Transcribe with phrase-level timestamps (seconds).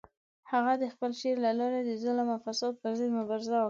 [0.51, 3.59] هغه د خپل شعر له لارې د ظلم او فساد پر ضد مبارزه وکړه.